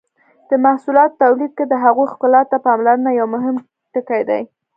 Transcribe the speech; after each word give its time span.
د 0.49 0.51
محصولاتو 0.65 1.19
تولید 1.23 1.51
کې 1.57 1.65
د 1.67 1.73
هغوی 1.83 2.05
ښکلا 2.13 2.41
ته 2.51 2.57
پاملرنه 2.65 3.09
یو 3.19 3.27
مهم 3.35 3.55
ټکی 3.93 4.21
دی. 4.29 4.41